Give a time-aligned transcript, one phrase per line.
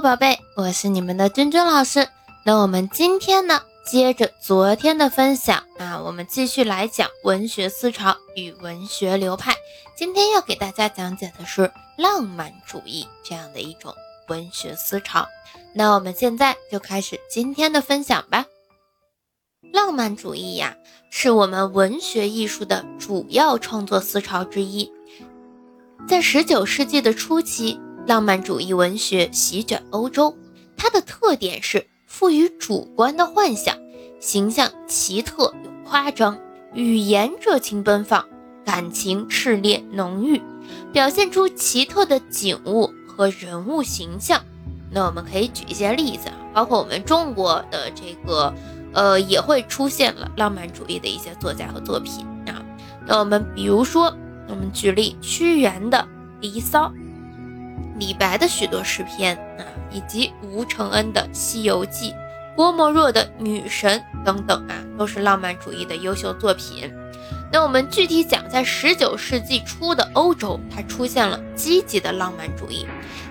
[0.00, 2.06] 宝贝，我是你们的君君老师。
[2.44, 9.56] 那我们今天呢，接着昨天的分享啊，我们继续来讲文学思潮与文学流派。
[9.96, 13.92] 今天要给大家讲解的是浪漫主义这样的一种
[14.28, 15.26] 文学思潮。
[15.74, 18.46] 那我们现在就开始今天的分享吧。
[19.72, 20.76] 浪漫主义呀，
[21.10, 24.92] 是我们文学艺术的主要创作思潮之一，
[26.06, 27.80] 在十九世纪的初期。
[28.08, 30.34] 浪漫主义文学席卷欧洲，
[30.78, 33.76] 它的特点是赋予主观的幻想，
[34.18, 36.38] 形象奇特又夸张，
[36.72, 38.24] 语言热情奔放，
[38.64, 40.40] 感情炽烈浓郁，
[40.90, 44.42] 表现出奇特的景物和人物形象。
[44.90, 48.54] 那我们可以举一些例子啊，包括我们中国的这个，
[48.94, 52.64] 呃，也会出现了浪漫主义的一些作家和作品啊。
[53.06, 54.04] 那我们比如说，
[54.48, 55.98] 我们举例屈原的
[56.40, 56.86] 《离骚》。
[57.98, 62.10] 李白的许多诗篇啊，以及吴承恩的《西游记》，
[62.54, 66.92] 郭沫若的《女神》等等啊，都是浪漫主义的优秀作品。
[67.50, 72.86] 那我们具体讲，在十九世纪初的欧洲，它出现了积极的浪漫主义。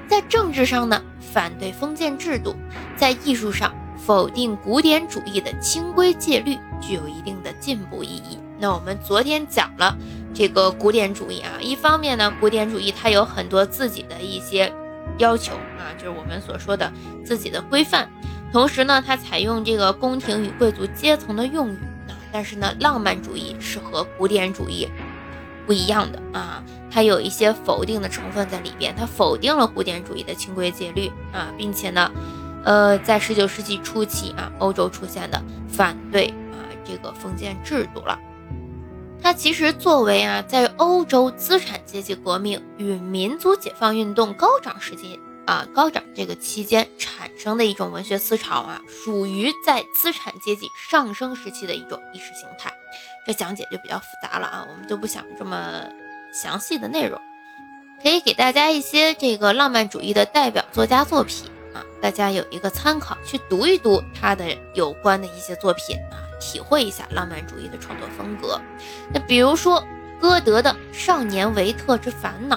[0.08, 2.56] 在政治上呢，反对封建制度；
[2.95, 8.39] 在艺术上，否定古典主义的清规戒律，具有一定的进步意义。
[8.59, 9.95] 那我们昨天讲了。
[10.38, 14.72] 这个古典主义啊，一方面呢，古典主义它有很多自己的一些
[15.18, 16.94] 要求啊，就是我们所说的
[17.26, 18.08] 自己的规范。
[18.54, 22.14] 同时呢，它采用这个宫廷与贵族阶层的用语啊。
[22.32, 24.88] 但是呢，浪漫主义是和古典主义
[25.66, 32.12] 不一样的啊，它有一些否定的成分在里边，它否定了古典主义的清规戒律啊，并且呢，
[32.64, 38.20] 呃，在十九世纪初期啊，欧洲出现的反对啊这个封建制度了。
[39.22, 52.72] 它其实作为啊，在欧洲资产阶级革命与民族解放运动高涨时期啊，高涨这个期间产生的一种文学思潮啊，属于在资产阶级上升时期的一种意识形态。
[53.26, 55.84] 这讲解就比较复杂了啊，我们就不想这么
[56.34, 57.20] 详细的内容，
[58.02, 66.27] 可以给大家一些这个浪漫主义的代表作家作品啊，大家有一个参考，去读一读他的有关的一些作品啊。
[66.39, 68.59] 体会一下浪漫主义的创作风格，
[69.14, 69.83] 那比如说
[70.20, 72.55] 歌德的《少年维特之烦恼》，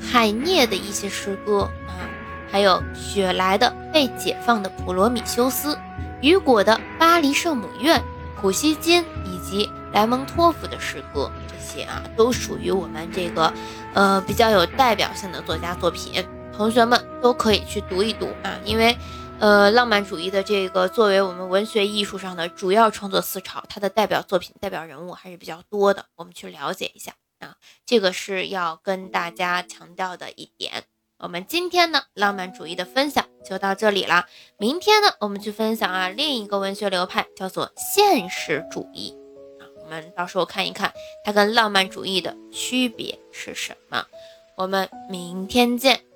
[0.00, 2.04] 海涅的一些诗歌啊，
[2.50, 5.74] 还有雪莱的《被解放的普罗米修斯》，
[6.20, 7.98] 雨果的《巴黎圣母院》，
[8.40, 13.52] 普希金以及莱蒙托夫的诗歌，这些啊都属于我们这个
[13.94, 16.24] 呃比较有代表性的作家作品，
[16.56, 18.96] 同学们都可以去读一读啊，因为。
[19.42, 26.06] 呃，浪漫主义的这个作为我们文学艺术上的主要创作思潮，它的代表作品、代表人物还是比较多的。
[26.14, 30.84] 我们去了解一下啊，这个是要跟大家强调的一点。
[31.18, 34.26] 我们今天呢，浪漫主义的分享就到这里了。
[34.58, 39.12] 明天呢，我们去分享啊另一个文学流派，叫做现实主义
[39.58, 39.66] 啊。
[39.82, 40.92] 我们到时候看一看
[41.24, 44.06] 它跟浪漫主义的区别是什么。
[44.56, 46.11] 我们明天见。